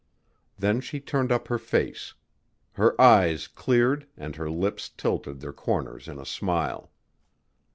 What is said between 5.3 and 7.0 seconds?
their corners in a smile.